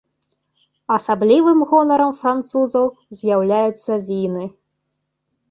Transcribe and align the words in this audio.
Асаблівым 0.95 1.59
гонарам 1.73 2.15
французаў 2.23 2.85
з'яўляюцца 3.21 4.01
віны. 4.11 4.45